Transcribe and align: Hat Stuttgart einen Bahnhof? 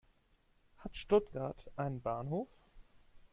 Hat 0.77 0.95
Stuttgart 0.97 1.69
einen 1.75 2.01
Bahnhof? 2.01 2.49